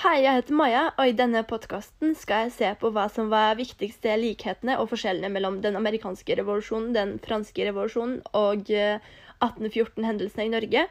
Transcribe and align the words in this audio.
Hei, 0.00 0.22
jeg 0.24 0.32
heter 0.32 0.56
Maja, 0.56 0.82
og 0.96 1.10
i 1.10 1.12
denne 1.12 1.42
podkasten 1.44 2.14
skal 2.16 2.46
jeg 2.46 2.52
se 2.54 2.68
på 2.80 2.88
hva 2.94 3.02
som 3.12 3.26
var 3.28 3.58
viktigste 3.58 4.14
likhetene 4.16 4.78
og 4.80 4.86
forskjellene 4.88 5.28
mellom 5.34 5.58
den 5.60 5.76
amerikanske 5.76 6.38
revolusjonen, 6.38 6.94
den 6.96 7.12
franske 7.20 7.66
revolusjonen 7.68 8.22
og 8.32 8.64
1814-hendelsene 8.72 10.48
i 10.48 10.54
Norge. 10.54 10.86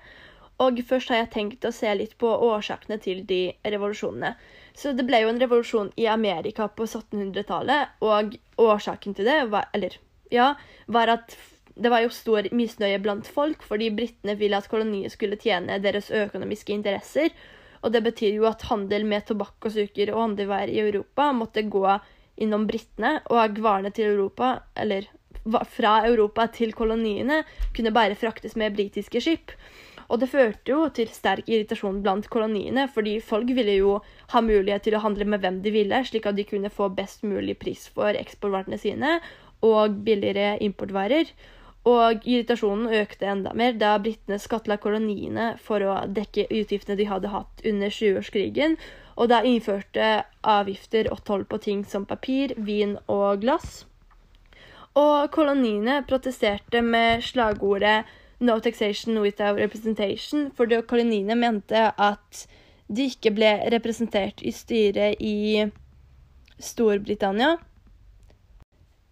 Og 0.62 0.84
først 0.92 1.10
har 1.10 1.24
jeg 1.24 1.32
tenkt 1.40 1.66
å 1.66 1.74
se 1.74 1.90
litt 1.98 2.14
på 2.22 2.30
årsakene 2.52 3.02
til 3.02 3.26
de 3.26 3.42
revolusjonene. 3.66 4.36
Så 4.78 4.94
det 4.94 5.10
ble 5.10 5.26
jo 5.26 5.34
en 5.34 5.42
revolusjon 5.42 5.90
i 5.98 6.06
Amerika 6.06 6.70
på 6.70 6.86
1700-tallet, 6.86 7.98
og 8.06 8.38
årsaken 8.62 9.18
til 9.18 9.34
det 9.34 9.42
var 9.50 9.74
Eller, 9.74 9.98
ja, 10.30 10.52
var 10.86 11.18
at 11.18 11.34
det 11.74 11.90
var 11.90 12.06
jo 12.06 12.14
stor 12.14 12.54
misnøye 12.54 13.02
blant 13.02 13.26
folk 13.26 13.66
fordi 13.66 13.90
britene 13.90 14.38
ville 14.38 14.62
at 14.62 14.70
koloniet 14.70 15.18
skulle 15.18 15.42
tjene 15.42 15.82
deres 15.82 16.14
økonomiske 16.14 16.78
interesser. 16.78 17.34
Og 17.84 17.94
det 17.94 18.04
betyr 18.06 18.40
jo 18.40 18.48
at 18.50 18.66
handel 18.70 19.06
med 19.08 19.28
tobakk 19.28 19.70
og 19.70 19.76
sukker 19.76 20.12
og 20.14 20.24
andre 20.30 20.48
varer 20.50 20.74
i 20.74 20.82
Europa 20.84 21.30
måtte 21.36 21.64
gå 21.64 21.86
innom 22.40 22.66
britene, 22.70 23.20
og 23.32 23.60
varene 23.64 23.92
til 23.96 24.14
Europa, 24.14 24.58
eller 24.80 25.08
fra 25.68 26.00
Europa 26.08 26.48
til 26.56 26.74
koloniene, 26.76 27.44
kunne 27.76 27.94
bare 27.96 28.18
fraktes 28.20 28.56
med 28.60 28.76
britiske 28.76 29.22
skip. 29.24 29.56
Og 30.10 30.22
det 30.22 30.32
førte 30.32 30.72
jo 30.72 30.88
til 30.94 31.12
sterk 31.14 31.50
irritasjon 31.52 32.00
blant 32.02 32.26
koloniene, 32.34 32.88
fordi 32.90 33.20
folk 33.22 33.52
ville 33.54 33.76
jo 33.78 34.00
ha 34.34 34.42
mulighet 34.42 34.88
til 34.88 34.98
å 34.98 35.04
handle 35.04 35.28
med 35.30 35.44
hvem 35.44 35.60
de 35.62 35.74
ville, 35.74 36.02
slik 36.08 36.26
at 36.26 36.40
de 36.40 36.48
kunne 36.50 36.72
få 36.74 36.90
best 36.98 37.22
mulig 37.28 37.60
pris 37.62 37.86
for 37.94 38.18
eksportvarene 38.18 38.80
sine 38.82 39.20
og 39.66 40.00
billigere 40.08 40.58
importvarer. 40.66 41.30
Og 41.90 42.26
irritasjonen 42.28 42.92
økte 43.02 43.30
enda 43.32 43.54
mer 43.58 43.78
da 43.80 43.96
britene 44.04 44.38
skattla 44.42 44.78
koloniene 44.84 45.54
for 45.64 45.82
å 45.82 45.96
dekke 46.12 46.50
utgiftene 46.52 46.98
de 47.00 47.08
hadde 47.10 47.32
hatt 47.34 47.64
under 47.66 47.94
20-årskrigen, 47.96 48.76
og 49.20 49.32
da 49.32 49.42
innførte 49.48 50.10
avgifter 50.48 51.10
og 51.14 51.24
toll 51.28 51.46
på 51.50 51.60
ting 51.64 51.86
som 51.88 52.06
papir, 52.08 52.54
vin 52.58 52.98
og 53.08 53.42
glass. 53.44 53.84
Og 55.00 55.30
koloniene 55.32 56.02
protesterte 56.08 56.82
med 56.82 57.24
slagordet 57.24 58.06
'No 58.40 58.60
taxation 58.60 59.20
without 59.22 59.58
representation', 59.60 60.52
fordi 60.56 60.82
koloniene 60.82 61.36
mente 61.36 61.92
at 61.98 62.48
de 62.88 63.10
ikke 63.12 63.32
ble 63.36 63.52
representert 63.72 64.42
i 64.42 64.52
styret 64.52 65.20
i 65.20 65.70
Storbritannia. 66.60 67.58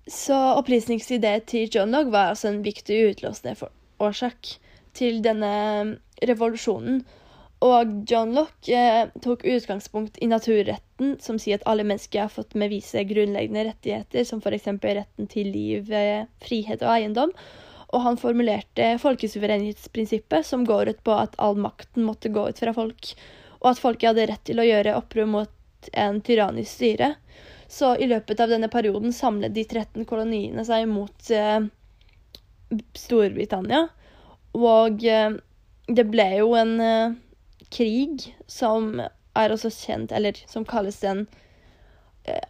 Så 0.07 0.35
opplysningsidé 0.55 1.33
til 1.49 1.67
John 1.71 1.91
Locke 1.91 2.13
var 2.13 2.31
altså 2.31 2.47
en 2.51 2.63
viktig 2.63 3.01
utløsende 3.09 3.69
årsak 3.99 4.53
til 4.95 5.19
denne 5.25 5.97
revolusjonen. 6.23 7.01
Og 7.65 7.91
John 8.05 8.35
Locke 8.37 8.77
eh, 8.77 9.09
tok 9.23 9.43
utgangspunkt 9.49 10.19
i 10.21 10.29
naturretten, 10.29 11.15
som 11.23 11.39
sier 11.41 11.57
at 11.57 11.65
alle 11.69 11.85
mennesker 11.89 12.27
har 12.27 12.33
fått 12.33 12.53
med 12.55 12.69
vise 12.69 13.01
grunnleggende 13.09 13.65
rettigheter, 13.71 14.27
som 14.29 14.43
f.eks. 14.43 14.69
retten 14.85 15.29
til 15.31 15.49
liv, 15.51 15.89
eh, 15.89 16.27
frihet 16.43 16.85
og 16.85 16.93
eiendom. 16.93 17.33
Og 17.95 18.03
han 18.03 18.19
formulerte 18.21 18.93
folkesuverenitetsprinsippet, 19.01 20.45
som 20.45 20.67
går 20.69 20.93
ut 20.93 21.03
på 21.07 21.17
at 21.17 21.35
all 21.41 21.57
makten 21.57 22.05
måtte 22.05 22.29
gå 22.29 22.45
ut 22.51 22.61
fra 22.61 22.75
folk, 22.77 23.13
og 23.63 23.71
at 23.71 23.81
folket 23.81 24.11
hadde 24.11 24.27
rett 24.29 24.45
til 24.45 24.61
å 24.61 24.67
gjøre 24.67 24.97
opprør 24.99 25.31
mot 25.31 25.91
en 25.97 26.21
tyrannisk 26.21 26.77
styre. 26.77 27.15
Så 27.67 27.95
i 27.99 28.07
løpet 28.07 28.39
av 28.39 28.51
denne 28.51 28.69
perioden 28.71 29.13
samlet 29.13 29.55
de 29.55 29.65
13 29.67 30.05
koloniene 30.07 30.63
seg 30.67 30.87
mot 30.87 31.31
eh, 31.35 31.67
Storbritannia. 32.95 33.87
Og 34.55 35.03
eh, 35.03 35.35
det 35.87 36.05
ble 36.11 36.27
jo 36.39 36.53
en 36.59 36.75
eh, 36.83 37.17
krig 37.73 38.29
som 38.47 38.95
er 39.37 39.53
også 39.53 39.71
kjent, 39.73 40.13
eller 40.15 40.39
som 40.49 40.65
kalles 40.67 40.99
den 41.03 41.25
eh, 42.23 42.45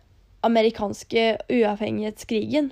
amerikanske 0.46 1.30
uavhengighetskrigen. 1.50 2.72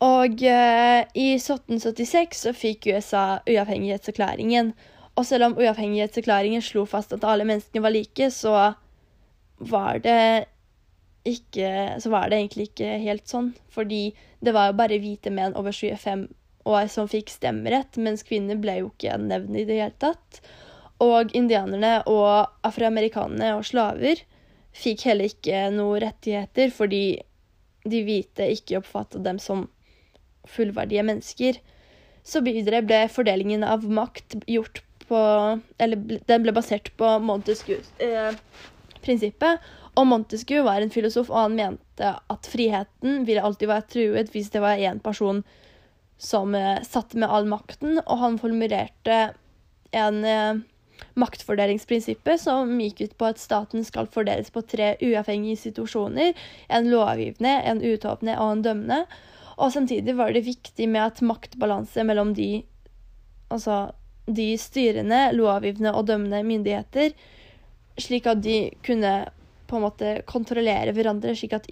Og 0.00 0.40
eh, 0.48 1.02
i 1.12 1.26
1776 1.36 2.46
så 2.46 2.54
fikk 2.56 2.88
USA 2.88 3.42
uavhengighetserklæringen. 3.44 4.72
Og 5.20 5.26
selv 5.28 5.50
om 5.50 5.58
uavhengighetserklæringen 5.60 6.64
slo 6.64 6.86
fast 6.88 7.12
at 7.12 7.26
alle 7.28 7.44
menneskene 7.44 7.84
var 7.84 7.92
like, 7.92 8.30
så 8.32 8.72
var 9.60 10.00
det 10.00 10.46
ikke 11.28 12.00
Så 12.00 12.10
var 12.12 12.30
det 12.30 12.38
egentlig 12.38 12.70
ikke 12.70 12.94
helt 13.02 13.28
sånn. 13.28 13.52
Fordi 13.72 14.14
det 14.40 14.54
var 14.56 14.70
jo 14.70 14.78
bare 14.78 15.00
hvite 15.02 15.32
menn 15.34 15.56
over 15.58 15.74
25 15.74 16.28
år 16.70 16.88
som 16.92 17.08
fikk 17.08 17.32
stemmerett, 17.32 17.96
mens 18.00 18.24
kvinner 18.26 18.58
ble 18.60 18.78
jo 18.80 18.90
ikke 18.90 19.16
nevnt 19.20 19.56
i 19.56 19.66
det 19.68 19.78
hele 19.80 19.96
tatt. 20.00 20.40
Og 21.00 21.32
indianerne 21.36 22.00
og 22.10 22.50
afroamerikanerne 22.66 23.54
og 23.56 23.64
slaver 23.68 24.20
fikk 24.76 25.06
heller 25.08 25.30
ikke 25.30 25.64
noen 25.74 26.02
rettigheter 26.04 26.70
fordi 26.74 27.04
de 27.88 28.02
hvite 28.04 28.50
ikke 28.54 28.78
oppfattet 28.82 29.24
dem 29.24 29.40
som 29.40 29.64
fullverdige 30.48 31.04
mennesker. 31.06 31.58
Så 32.22 32.42
videre 32.44 32.82
ble 32.84 33.06
fordelingen 33.12 33.64
av 33.64 33.86
makt 33.88 34.42
gjort 34.46 34.84
på 35.10 35.20
Eller 35.82 36.20
den 36.28 36.44
ble 36.44 36.52
basert 36.54 36.92
på 37.00 37.06
Montesquieu-prinsippet. 37.26 38.04
Eh, 38.06 38.69
og 39.98 40.06
Montesquieu 40.06 40.62
var 40.64 40.80
en 40.80 40.92
filosof, 40.92 41.30
og 41.30 41.48
han 41.48 41.56
mente 41.58 42.12
at 42.30 42.48
friheten 42.48 43.24
ville 43.26 43.42
alltid 43.42 43.68
være 43.68 43.88
truet 43.90 44.32
hvis 44.32 44.50
det 44.54 44.62
var 44.62 44.78
én 44.78 45.00
person 45.02 45.42
som 46.20 46.54
eh, 46.54 46.82
satt 46.84 47.16
med 47.16 47.30
all 47.32 47.48
makten, 47.48 47.98
og 48.04 48.18
han 48.20 48.38
formulerte 48.38 49.32
en 49.96 50.24
eh, 50.24 50.60
maktfordelingsprinsippet 51.18 52.42
som 52.42 52.72
gikk 52.80 53.00
ut 53.00 53.16
på 53.18 53.30
at 53.32 53.40
staten 53.40 53.84
skal 53.86 54.08
fordeles 54.12 54.52
på 54.52 54.62
tre 54.68 54.92
uavhengige 55.00 55.56
institusjoner, 55.56 56.36
en 56.68 56.90
lovgivende, 56.92 57.56
en 57.64 57.80
utåpne 57.82 58.36
og 58.38 58.56
en 58.56 58.66
dømmende. 58.68 59.00
Og 59.60 59.72
samtidig 59.74 60.14
var 60.16 60.32
det 60.32 60.46
viktig 60.46 60.88
med 60.88 61.02
at 61.08 61.24
maktbalanse 61.24 62.04
mellom 62.06 62.34
de 62.36 62.62
altså 63.50 63.90
de 64.30 64.52
styrende, 64.60 65.30
lovgivende 65.34 65.92
og 65.96 66.06
dømmende 66.06 66.44
myndigheter, 66.46 67.16
slik 68.04 68.28
at 68.30 68.42
de 68.44 68.70
kunne 68.86 69.12
på 69.70 69.78
en 69.78 69.84
måte 69.86 70.14
kontrollere 70.28 70.94
hverandre, 70.96 71.34
slik 71.38 71.54
at 71.56 71.68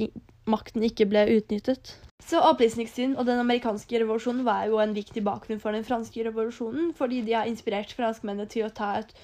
makten 0.49 0.84
ikke 0.87 1.09
ble 1.11 1.25
utnyttet. 1.39 1.97
Så 2.25 2.41
Opplysningstiden 2.43 3.16
og 3.19 3.27
den 3.28 3.41
amerikanske 3.41 4.00
revolusjonen 4.03 4.44
var 4.47 4.66
jo 4.71 4.81
en 4.83 4.94
viktig 4.97 5.22
bakgrunn 5.27 5.61
for 5.62 5.75
den 5.75 5.87
franske 5.87 6.25
revolusjonen, 6.27 6.93
fordi 6.99 7.22
de 7.27 7.37
har 7.37 7.50
inspirert 7.50 7.94
franskmennene 7.94 8.49
til 8.50 8.66
å 8.66 8.72
ta 8.75 8.97
et 9.00 9.15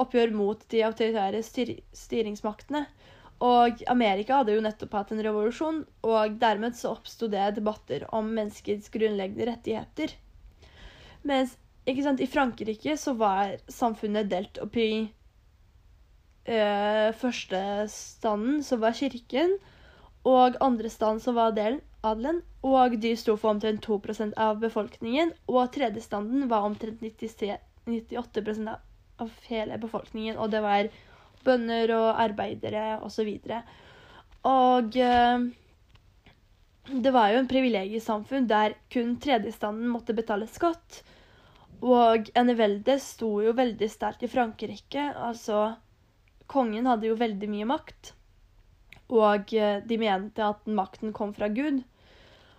oppgjør 0.00 0.34
mot 0.34 0.62
de 0.70 0.82
autoritære 0.86 1.42
styr 1.46 1.74
styringsmaktene. 1.94 2.84
Og 3.44 3.82
Amerika 3.90 4.40
hadde 4.40 4.54
jo 4.54 4.62
nettopp 4.64 4.94
hatt 4.96 5.10
en 5.12 5.22
revolusjon, 5.26 5.82
og 6.06 6.38
dermed 6.40 6.78
så 6.78 6.94
oppsto 6.94 7.28
det 7.30 7.56
debatter 7.58 8.06
om 8.14 8.30
menneskets 8.36 8.92
grunnleggende 8.94 9.50
rettigheter. 9.50 10.14
Mens 11.26 11.56
sant, 11.84 12.22
i 12.22 12.30
Frankrike 12.30 12.96
så 13.00 13.12
var 13.18 13.58
samfunnet 13.68 14.30
delt 14.30 14.60
opp 14.62 14.78
i 14.80 15.10
eh, 16.44 17.10
første 17.20 17.60
standen, 17.90 18.62
som 18.62 18.80
var 18.82 18.96
kirken, 18.96 19.56
og 20.24 20.56
andre 20.64 20.88
stand, 20.88 21.20
som 21.20 21.36
var 21.36 21.52
delen, 21.56 21.80
adelen. 22.04 22.42
Og 22.64 22.96
de 23.00 23.12
sto 23.16 23.36
for 23.36 23.54
omtrent 23.54 23.84
2% 23.84 24.36
av 24.40 24.60
befolkningen. 24.62 25.34
Og 25.48 25.72
tredje 25.74 26.04
standen 26.04 26.48
var 26.48 26.64
omtrent 26.64 27.02
98% 27.04 28.70
av 29.20 29.34
hele 29.50 29.78
befolkningen. 29.78 30.38
Og 30.40 30.50
det 30.54 30.62
var 30.64 30.88
bønder 31.44 31.92
og 31.96 32.22
arbeidere 32.24 32.86
osv. 33.04 33.28
Og, 33.28 33.74
og 34.48 34.96
eh, 34.96 35.44
det 37.04 37.12
var 37.12 37.32
jo 37.32 37.42
en 37.42 37.50
privilegiesamfunn 37.50 38.48
der 38.48 38.78
kun 38.92 39.18
tredjestanden 39.20 39.92
måtte 39.92 40.16
betale 40.16 40.48
skatt. 40.48 41.02
Og 41.84 42.30
eneveldet 42.38 43.02
sto 43.02 43.38
jo 43.44 43.52
veldig 43.56 43.88
sterkt 43.92 44.24
i 44.24 44.30
Frankrike. 44.32 45.10
Altså 45.12 45.74
kongen 46.50 46.86
hadde 46.90 47.08
jo 47.08 47.18
veldig 47.18 47.48
mye 47.50 47.68
makt, 47.68 48.12
og 49.14 49.52
eh, 49.54 49.78
de 49.84 49.98
mente 50.00 50.44
at 50.44 50.66
makten 50.66 51.12
kom 51.16 51.34
fra 51.36 51.48
Gud. 51.52 51.82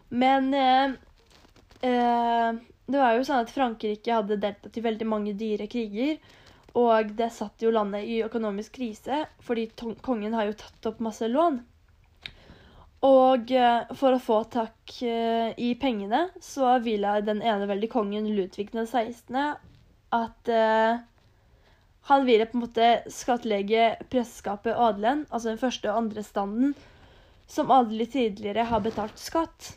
Men 0.10 0.54
eh, 0.54 0.96
eh, 1.82 2.58
det 2.86 3.02
var 3.02 3.16
jo 3.16 3.24
sånn 3.26 3.44
at 3.44 3.54
Frankrike 3.54 4.14
hadde 4.14 4.40
deltatt 4.42 4.78
i 4.78 4.84
veldig 4.86 5.08
mange 5.10 5.36
dyre 5.38 5.68
kriger. 5.72 6.18
Og 6.76 7.14
det 7.16 7.32
satt 7.32 7.64
jo 7.64 7.72
landet 7.72 8.04
i 8.04 8.20
økonomisk 8.26 8.76
krise, 8.78 9.24
fordi 9.40 9.70
kongen 10.04 10.36
har 10.36 10.50
jo 10.50 10.58
tatt 10.60 10.90
opp 10.92 11.00
masse 11.04 11.28
lån. 11.32 11.62
Og 13.06 13.52
eh, 13.54 13.96
for 13.96 14.16
å 14.16 14.22
få 14.22 14.42
tak 14.52 14.98
eh, 15.06 15.54
i 15.62 15.72
pengene, 15.80 16.28
så 16.44 16.78
ville 16.84 17.20
den 17.26 17.42
ene 17.46 17.70
veldig 17.70 17.90
kongen 17.94 18.28
Ludvig 18.36 18.72
den 18.74 18.88
16. 18.88 19.40
at 20.16 20.52
han 22.06 22.26
ville 22.26 22.46
på 22.46 22.58
en 22.58 22.66
måte 22.68 22.90
skattlegge 23.10 23.96
presteskapet 24.14 24.76
og 24.76 24.92
adelen, 24.92 25.24
altså 25.32 25.52
den 25.52 25.62
første 25.62 25.90
og 25.90 26.04
andre 26.04 26.24
standen, 26.26 26.76
som 27.50 27.74
aldri 27.74 28.06
tidligere 28.10 28.68
har 28.70 28.84
betalt 28.86 29.18
skatt. 29.22 29.72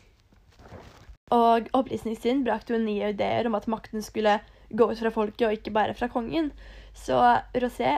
Og 1.33 1.69
opplysningstiden 1.77 2.43
brakte 2.45 2.75
jo 2.75 2.81
nye 2.83 3.11
ideer 3.13 3.49
om 3.49 3.57
at 3.57 3.65
makten 3.69 4.05
skulle 4.05 4.39
gå 4.69 4.87
ut 4.91 5.01
fra 5.01 5.13
folket 5.13 5.47
og 5.47 5.57
ikke 5.57 5.73
bare 5.73 5.97
fra 5.97 6.09
kongen. 6.09 6.51
Så 6.93 7.17
Rosé 7.57 7.97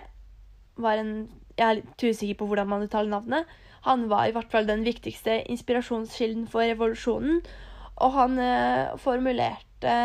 var 0.79 0.99
en 0.99 1.13
Jeg 1.59 1.67
er 1.67 1.75
litt 1.77 2.03
usikker 2.03 2.37
på 2.39 2.45
hvordan 2.47 2.69
man 2.71 2.83
uttaler 2.87 3.11
navnet. 3.11 3.49
Han 3.83 4.07
var 4.09 4.25
i 4.25 4.31
hvert 4.33 4.49
fall 4.49 4.65
den 4.65 4.85
viktigste 4.87 5.41
inspirasjonskilden 5.51 6.47
for 6.49 6.63
revolusjonen. 6.63 7.41
Og 8.01 8.13
han 8.15 8.39
eh, 8.39 8.95
formulerte 8.97 9.95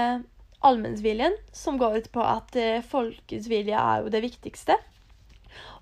allmennsviljen, 0.64 1.36
som 1.52 1.78
går 1.78 1.96
ut 1.96 2.12
på 2.12 2.22
at 2.24 2.56
eh, 2.56 2.84
folkets 2.84 3.48
vilje 3.50 3.76
er 3.76 4.04
jo 4.04 4.12
det 4.12 4.22
viktigste. 4.24 4.76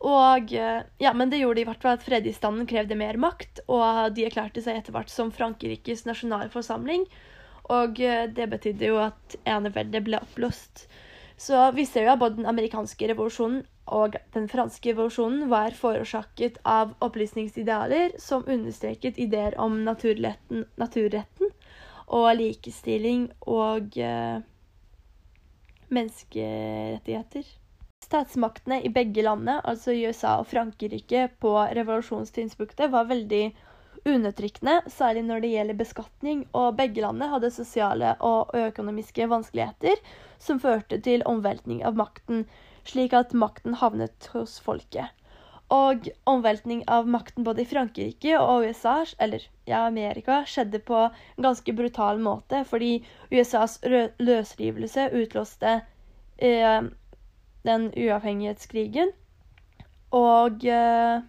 Og 0.04 0.52
eh, 0.52 0.82
ja, 0.98 1.12
Men 1.14 1.30
det 1.30 1.40
gjorde 1.40 1.62
i 1.62 1.66
hvert 1.68 1.82
fall 1.82 1.98
at 1.98 2.04
fredisstanden 2.04 2.68
krevde 2.70 2.98
mer 2.98 3.18
makt, 3.20 3.64
og 3.68 4.14
de 4.16 4.26
erklærte 4.26 4.62
seg 4.64 4.80
etter 4.80 4.94
hvert 4.94 5.12
som 5.12 5.32
Frankrikes 5.34 6.04
nasjonalforsamling. 6.08 7.06
Og 7.72 8.00
eh, 8.00 8.26
det 8.28 8.50
betydde 8.52 8.90
jo 8.90 9.00
at 9.06 9.38
eneveldet 9.48 10.04
ble 10.06 10.20
oppblåst. 10.20 10.86
Så 11.40 11.70
vi 11.74 11.86
ser 11.88 12.06
jo 12.06 12.12
at 12.12 12.20
både 12.20 12.38
den 12.38 12.50
amerikanske 12.50 13.08
revolusjonen 13.10 13.64
og 13.94 14.14
den 14.32 14.46
franske 14.48 14.92
revolusjonen 14.92 15.48
var 15.50 15.74
forårsaket 15.76 16.60
av 16.68 16.94
opplysningsidealer 17.04 18.14
som 18.22 18.46
understreket 18.46 19.18
ideer 19.20 19.56
om 19.60 19.80
naturretten, 19.84 20.62
naturretten 20.80 21.50
og 22.14 22.28
likestilling 22.38 23.26
og 23.50 23.98
menneskerettigheter. 25.92 27.44
Statsmaktene 28.04 28.82
i 28.84 28.90
begge 28.92 29.24
landene, 29.24 29.60
altså 29.64 29.94
USA 29.96 30.36
og 30.40 30.48
Frankrike, 30.50 31.28
på 31.40 31.54
revolusjonstidspunktet 31.76 32.92
var 32.92 33.08
veldig 33.08 33.44
undertrykkende, 34.04 34.82
særlig 34.92 35.24
når 35.24 35.40
det 35.40 35.52
gjelder 35.54 35.78
beskatning, 35.80 36.44
og 36.52 36.76
begge 36.76 37.00
landene 37.04 37.30
hadde 37.32 37.52
sosiale 37.54 38.12
og 38.20 38.52
økonomiske 38.58 39.28
vanskeligheter 39.32 40.00
som 40.42 40.60
førte 40.60 41.00
til 41.00 41.24
omveltning 41.28 41.80
av 41.88 41.96
makten, 41.96 42.44
slik 42.84 43.16
at 43.16 43.32
makten 43.32 43.78
havnet 43.80 44.28
hos 44.34 44.58
folket. 44.60 45.08
Og 45.72 46.08
omveltning 46.28 46.82
av 46.92 47.08
makten 47.08 47.44
både 47.44 47.62
i 47.62 47.68
Frankrike 47.68 48.36
og 48.36 48.66
USA, 48.68 48.98
eller 49.18 49.46
ja, 49.64 49.86
Amerika, 49.86 50.42
skjedde 50.46 50.82
på 50.84 50.98
en 51.08 51.46
ganske 51.46 51.72
brutal 51.72 52.20
måte, 52.20 52.64
fordi 52.68 52.98
USAs 53.32 53.78
løsrivelse 54.20 55.08
utlåste 55.16 55.78
eh, 56.36 56.80
den 57.64 57.88
uavhengighetskrigen. 57.96 59.14
Og 60.14 60.66
eh, 60.68 61.24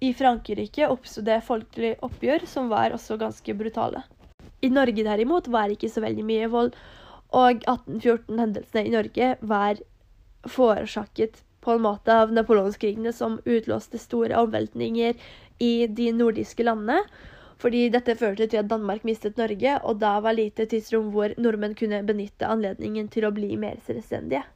i 0.00 0.12
Frankrike 0.14 0.88
oppsto 0.92 1.24
det 1.24 1.40
folkelig 1.48 1.96
oppgjør 2.04 2.46
som 2.48 2.68
var 2.72 2.94
også 2.96 3.18
ganske 3.20 3.56
brutale. 3.56 4.04
I 4.60 4.68
Norge 4.68 5.04
derimot 5.04 5.48
var 5.48 5.68
det 5.68 5.78
ikke 5.78 5.92
så 5.92 6.04
veldig 6.04 6.24
mye 6.28 6.48
vold, 6.52 6.74
og 7.36 7.62
1814-hendelsene 7.64 8.84
i 8.84 8.92
Norge 8.92 9.34
var 9.40 9.80
forårsaket 10.48 11.40
på 11.60 11.74
en 11.76 11.84
måte 11.84 12.14
av 12.22 12.32
napoleonskrigene 12.32 13.12
som 13.12 13.38
utlåste 13.44 14.00
store 14.00 14.38
omveltninger 14.40 15.14
i 15.60 15.74
de 15.86 16.08
nordiske 16.16 16.64
landene. 16.64 17.02
Fordi 17.60 17.90
dette 17.92 18.16
førte 18.16 18.46
til 18.48 18.62
at 18.62 18.70
Danmark 18.70 19.04
mistet 19.04 19.36
Norge, 19.36 19.74
og 19.84 19.98
da 20.00 20.14
var 20.24 20.32
lite 20.32 20.64
tidsrom 20.64 21.10
hvor 21.12 21.34
nordmenn 21.36 21.76
kunne 21.76 22.00
benytte 22.08 22.48
anledningen 22.48 23.10
til 23.12 23.26
å 23.28 23.34
bli 23.36 23.52
mer 23.60 23.76
selvstendige. 23.84 24.46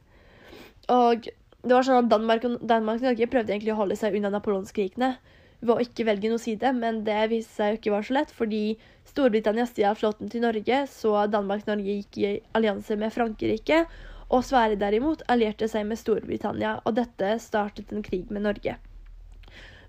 Og 0.89 1.27
det 1.65 1.73
var 1.73 1.85
sånn 1.85 2.03
at 2.03 2.09
Danmark 2.09 2.45
og, 2.49 2.57
Danmark 2.65 3.01
og 3.01 3.09
Norge 3.11 3.29
prøvde 3.29 3.53
egentlig 3.53 3.75
å 3.75 3.79
holde 3.83 3.97
seg 3.99 4.17
unna 4.17 4.33
napoleonskrigene 4.33 5.13
ved 5.61 5.73
å 5.75 5.81
ikke 5.81 6.05
velge 6.09 6.29
noen 6.29 6.41
side, 6.41 6.73
men 6.77 7.03
det 7.05 7.21
viste 7.31 7.57
seg 7.57 7.71
jo 7.71 7.79
ikke 7.79 7.93
var 7.93 8.05
så 8.05 8.17
lett, 8.17 8.33
fordi 8.33 8.63
Storbritannia 9.09 9.65
stjal 9.69 9.97
flåten 9.97 10.29
til 10.29 10.43
Norge, 10.43 10.81
så 10.91 11.13
Danmark 11.31 11.63
og 11.65 11.71
Norge 11.75 11.97
gikk 12.01 12.19
i 12.21 12.33
allianse 12.57 12.97
med 12.99 13.13
Frankrike, 13.13 13.85
og 14.29 14.43
Sverige 14.45 14.79
derimot 14.81 15.23
allierte 15.29 15.67
seg 15.69 15.85
med 15.89 15.99
Storbritannia, 16.01 16.79
og 16.85 16.97
dette 16.97 17.35
startet 17.43 17.93
en 17.93 18.03
krig 18.05 18.31
med 18.33 18.45
Norge. 18.47 18.77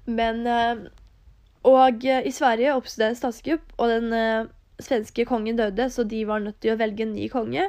Men 0.06 0.46
eh, 0.46 0.86
Og 1.66 2.04
i 2.04 2.30
Sverige 2.30 2.76
oppsto 2.76 3.00
det 3.02 3.08
en 3.10 3.18
statskupp, 3.18 3.72
og 3.78 3.88
den 3.90 4.12
eh, 4.14 4.46
svenske 4.78 5.24
kongen 5.26 5.56
døde, 5.58 5.88
så 5.90 6.04
de 6.04 6.24
var 6.28 6.44
nødt 6.44 6.60
til 6.60 6.74
å 6.74 6.78
velge 6.78 7.02
en 7.02 7.14
ny 7.16 7.28
konge 7.32 7.64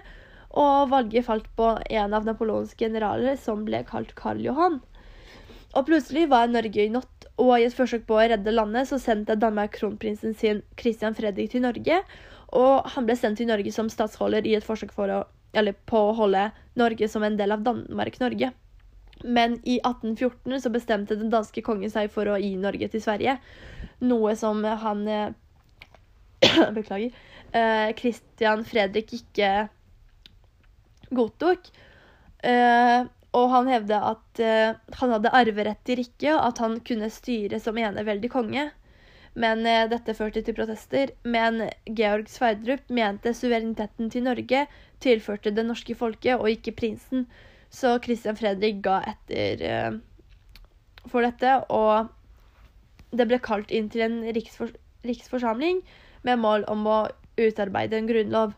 og 0.57 0.89
valget 0.91 1.25
falt 1.27 1.47
på 1.57 1.73
en 1.89 2.13
av 2.13 2.25
Napoleons 2.25 2.73
generaler, 2.79 3.35
som 3.37 3.65
ble 3.67 3.83
kalt 3.87 4.13
Karl 4.17 4.39
Johan. 4.41 4.79
Og 5.75 5.85
plutselig 5.85 6.27
var 6.31 6.49
Norge 6.49 6.85
i 6.85 6.91
natt, 6.93 7.27
og 7.37 7.59
i 7.59 7.67
et 7.67 7.75
forsøk 7.75 8.07
på 8.07 8.15
å 8.17 8.23
redde 8.31 8.53
landet 8.53 8.89
så 8.89 8.97
sendte 9.01 9.37
Danmark 9.37 9.75
kronprinsen 9.75 10.33
sin 10.33 10.63
Christian 10.79 11.13
Fredrik 11.17 11.51
til 11.51 11.61
Norge. 11.67 11.99
Og 12.57 12.87
han 12.95 13.05
ble 13.05 13.17
sendt 13.19 13.37
til 13.41 13.49
Norge 13.49 13.73
som 13.75 13.91
statsholder 13.91 14.47
i 14.47 14.55
et 14.57 14.65
forsøk 14.65 14.95
for 14.95 15.11
å, 15.13 15.19
på 15.85 15.99
å 16.09 16.15
holde 16.17 16.49
Norge 16.77 17.07
som 17.09 17.23
en 17.23 17.37
del 17.37 17.51
av 17.55 17.63
Danmark-Norge. 17.65 18.51
Men 19.23 19.57
i 19.63 19.79
1814 19.79 20.61
så 20.61 20.69
bestemte 20.69 21.17
den 21.17 21.31
danske 21.33 21.63
kongen 21.65 21.89
seg 21.89 22.11
for 22.13 22.29
å 22.29 22.37
gi 22.37 22.53
Norge 22.59 22.89
til 22.93 23.01
Sverige. 23.01 23.37
Noe 24.05 24.35
som 24.37 24.61
han 24.63 25.07
eh, 25.09 25.33
Beklager. 26.77 27.11
Eh, 27.51 27.95
Christian 27.97 28.65
Fredrik 28.67 29.13
ikke 29.17 29.51
godtok. 31.09 31.71
Eh, 32.45 33.07
og 33.37 33.47
han 33.51 33.69
hevda 33.71 34.01
at 34.11 34.41
eh, 34.41 34.77
han 34.99 35.13
hadde 35.15 35.33
arverett 35.35 35.81
til 35.87 35.99
riket, 36.01 36.33
og 36.35 36.43
at 36.51 36.61
han 36.63 36.77
kunne 36.85 37.09
styre 37.13 37.59
som 37.63 37.77
eneveldig 37.77 38.31
konge. 38.33 38.69
Men 39.37 39.61
uh, 39.67 39.85
dette 39.91 40.15
førte 40.17 40.41
til 40.43 40.57
protester. 40.57 41.13
Men 41.23 41.67
Georg 41.85 42.31
Sverdrup 42.33 42.89
mente 42.89 43.35
suvereniteten 43.37 44.11
til 44.13 44.25
Norge 44.25 44.65
tilførte 45.03 45.53
det 45.53 45.65
norske 45.67 45.95
folket, 45.95 46.35
og 46.39 46.49
ikke 46.49 46.75
prinsen. 46.79 47.27
Så 47.69 47.97
Christian 48.03 48.37
Fredrik 48.39 48.81
ga 48.85 49.01
etter 49.11 49.99
for 51.11 51.23
dette, 51.23 51.51
og 51.71 52.07
det 53.15 53.27
ble 53.27 53.39
kalt 53.43 53.71
inn 53.75 53.89
til 53.91 54.03
en 54.07 54.21
riksfor 54.35 54.71
riksforsamling 55.07 55.81
med 56.27 56.41
mål 56.41 56.65
om 56.71 56.87
å 56.89 56.97
utarbeide 57.39 57.99
en 57.99 58.09
grunnlov. 58.09 58.55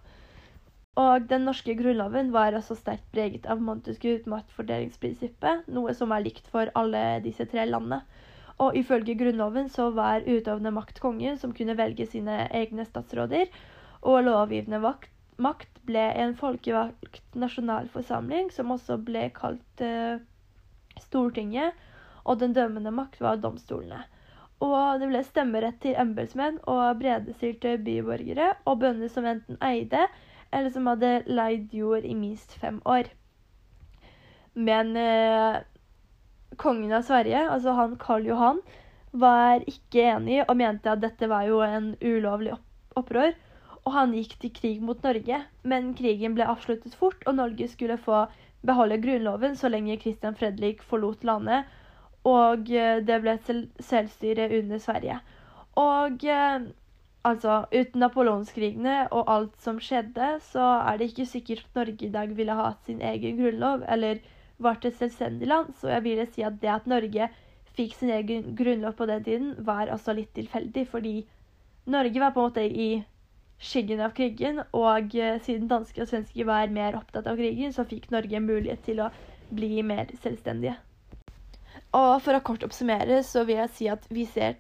Og 0.99 1.27
den 1.29 1.45
norske 1.47 1.75
grunnloven 1.79 2.31
var 2.35 2.55
også 2.57 2.75
sterkt 2.79 3.05
preget 3.13 3.45
av 3.47 3.61
Montesquieu 3.63 4.17
maktfordelingsprinsippet, 4.31 5.69
noe 5.71 5.93
som 5.95 6.11
er 6.15 6.25
likt 6.25 6.49
for 6.51 6.71
alle 6.79 7.03
disse 7.23 7.45
tre 7.51 7.67
landene. 7.69 8.01
Og 8.59 8.75
ifølge 8.75 9.15
grunnloven 9.15 9.69
så 9.71 9.89
var 9.95 10.25
utøvende 10.27 10.73
makt 10.75 10.99
kongen, 10.99 11.37
som 11.39 11.53
kunne 11.55 11.77
velge 11.79 12.07
sine 12.09 12.41
egne 12.51 12.85
statsråder, 12.87 13.47
og 14.01 14.23
lovgivende 14.27 14.81
makt 15.39 15.81
ble 15.87 16.03
en 16.21 16.35
folkevalgt 16.37 17.37
nasjonalforsamling, 17.39 18.51
som 18.51 18.71
også 18.75 18.99
ble 19.07 19.29
kalt 19.35 19.83
uh, 19.83 20.19
Stortinget, 20.99 21.75
og 22.27 22.41
den 22.41 22.53
dømmende 22.53 22.91
makt 22.91 23.21
var 23.23 23.39
domstolene. 23.39 24.03
Og 24.59 24.99
det 24.99 25.07
ble 25.07 25.21
stemmerett 25.23 25.79
til 25.79 25.95
embetsmenn 25.95 26.59
og 26.67 26.99
bredestilte 26.99 27.77
byborgere 27.79 28.51
og 28.67 28.81
bønder 28.81 29.11
som 29.11 29.27
enten 29.29 29.55
eide 29.63 30.03
eller 30.51 30.73
som 30.73 30.89
hadde 30.89 31.13
leid 31.31 31.71
jord 31.71 32.03
i 32.03 32.15
minst 32.17 32.57
fem 32.59 32.81
år. 32.83 33.07
Men 34.59 34.91
eh, 34.99 35.61
kongen 36.59 36.93
av 36.95 37.05
Sverige, 37.07 37.45
altså 37.49 37.75
han 37.77 37.97
Karl 38.01 38.27
Johan, 38.29 38.61
var 39.11 39.63
ikke 39.69 40.03
enig 40.11 40.41
og 40.45 40.57
mente 40.59 40.91
at 40.91 41.01
dette 41.01 41.29
var 41.31 41.47
jo 41.49 41.61
en 41.65 41.93
ulovlig 42.01 42.53
opprør. 42.99 43.33
Og 43.87 43.95
han 43.95 44.13
gikk 44.13 44.35
til 44.41 44.53
krig 44.53 44.83
mot 44.85 45.01
Norge, 45.03 45.39
men 45.63 45.93
krigen 45.97 46.35
ble 46.37 46.47
avsluttet 46.51 46.97
fort, 46.99 47.23
og 47.25 47.39
Norge 47.39 47.69
skulle 47.71 47.97
få 47.97 48.25
beholde 48.67 48.99
grunnloven 49.01 49.55
så 49.55 49.71
lenge 49.71 49.97
Christian 50.01 50.35
Fredrik 50.35 50.83
forlot 50.83 51.23
landet, 51.23 51.65
og 52.27 52.67
eh, 52.75 52.99
det 53.07 53.21
ble 53.23 53.37
et 53.37 53.51
selvstyre 53.79 54.49
under 54.59 54.83
Sverige. 54.83 55.21
Og 55.79 56.27
eh, 56.27 56.67
Altså, 57.27 57.65
uten 57.75 57.99
napoleonskrigene 57.99 58.93
og 59.11 59.27
alt 59.27 59.55
som 59.59 59.79
skjedde, 59.83 60.27
så 60.39 60.67
er 60.87 60.99
det 60.99 61.09
ikke 61.09 61.25
sikkert 61.27 61.65
at 61.65 61.75
Norge 61.75 62.05
i 62.07 62.11
dag 62.13 62.31
ville 62.37 62.55
hatt 62.55 62.85
sin 62.87 63.01
egen 63.03 63.35
grunnlov, 63.41 63.83
eller 63.91 64.21
vært 64.63 64.87
et 64.89 64.97
selvstendig 64.99 65.49
land. 65.49 65.73
Så 65.79 65.91
jeg 65.93 66.05
ville 66.05 66.27
si 66.33 66.43
at 66.45 66.59
det 66.61 66.71
at 66.73 66.89
Norge 66.89 67.29
fikk 67.77 67.95
sin 67.95 68.11
egen 68.13 68.55
grunnlov 68.59 68.97
på 68.99 69.07
den 69.09 69.23
tiden, 69.23 69.53
var 69.65 69.91
også 69.93 70.15
litt 70.17 70.33
tilfeldig, 70.35 70.85
fordi 70.91 71.15
Norge 71.89 72.21
var 72.21 72.35
på 72.35 72.43
en 72.43 72.51
måte 72.51 72.65
i 72.65 72.89
skyggen 73.59 74.01
av 74.03 74.13
krigen, 74.15 74.61
og 74.75 75.15
eh, 75.15 75.39
siden 75.43 75.67
danske 75.71 76.03
og 76.03 76.09
svenske 76.11 76.45
var 76.47 76.71
mer 76.71 76.97
opptatt 76.99 77.27
av 77.27 77.39
krigen, 77.39 77.73
så 77.75 77.87
fikk 77.87 78.09
Norge 78.13 78.39
mulighet 78.43 78.83
til 78.87 79.01
å 79.03 79.09
bli 79.55 79.81
mer 79.83 80.11
selvstendige. 80.23 80.77
Og 81.97 82.19
for 82.21 82.37
å 82.37 82.43
kort 82.45 82.63
oppsummere 82.65 83.21
så 83.25 83.43
vil 83.47 83.63
jeg 83.63 83.75
si 83.75 83.87
at 83.91 84.05
vi 84.13 84.25
ser 84.29 84.59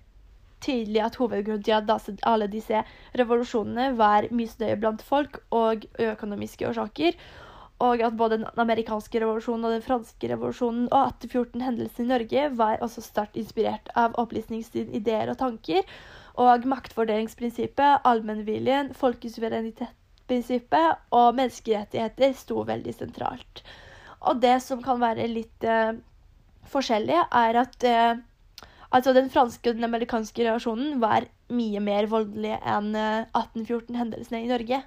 tydelig 0.63 1.03
at 1.05 1.19
hovedgrunnen 1.19 1.63
til 1.63 1.77
at 1.77 2.23
alle 2.27 2.49
disse 2.51 2.81
revolusjonene 3.19 3.93
var 3.99 4.27
misnøye 4.35 4.79
blant 4.79 5.03
folk 5.05 5.39
og 5.55 5.85
økonomiske 6.03 6.67
årsaker, 6.67 7.15
og 7.79 8.01
at 8.03 8.15
både 8.19 8.41
den 8.41 8.47
amerikanske 8.59 9.21
revolusjonen 9.23 9.67
og 9.67 9.75
den 9.77 9.85
franske 9.85 10.29
revolusjonen 10.31 10.89
og 10.91 11.13
1814-hendelsen 11.21 12.05
i 12.05 12.09
Norge 12.09 12.47
var 12.59 12.81
også 12.83 13.03
sterkt 13.05 13.39
inspirert 13.39 13.91
av 13.99 14.17
opplysningsideer 14.19 15.31
og 15.31 15.39
tanker, 15.39 15.85
og 16.39 16.67
maktfordelingsprinsippet, 16.71 18.03
allmennviljen, 18.07 18.93
folkesuverenitetsprinsippet 18.99 21.15
og 21.15 21.35
menneskerettigheter 21.39 22.35
sto 22.37 22.63
veldig 22.67 22.93
sentralt. 22.95 23.63
Og 24.27 24.41
det 24.43 24.57
som 24.63 24.83
kan 24.83 24.99
være 24.99 25.27
litt 25.31 25.63
eh, 25.63 25.95
forskjellig, 26.71 27.15
er 27.15 27.63
at 27.63 27.87
eh, 27.87 28.19
altså 28.91 29.15
den 29.15 29.31
franske 29.31 29.71
og 29.71 29.79
den 29.79 29.87
amerikanske 29.87 30.43
revolusjonen 30.43 30.99
var 31.03 31.27
mye 31.55 31.79
mer 31.83 32.07
voldelige 32.11 32.59
enn 32.67 32.91
1814-hendelsene 32.95 34.43
i 34.43 34.51
Norge. 34.51 34.83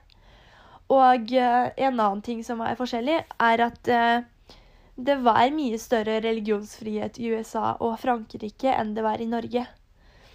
Og 0.93 1.33
en 1.33 2.01
annen 2.01 2.23
ting 2.25 2.43
som 2.45 2.61
er 2.61 2.77
forskjellig, 2.77 3.23
er 3.41 3.65
at 3.65 3.93
det 5.01 5.15
var 5.25 5.55
mye 5.55 5.79
større 5.81 6.19
religionsfrihet 6.21 7.17
i 7.17 7.31
USA 7.33 7.79
og 7.81 7.97
Frankrike 8.03 8.75
enn 8.77 8.93
det 8.97 9.07
var 9.07 9.23
i 9.25 9.31
Norge. 9.31 9.65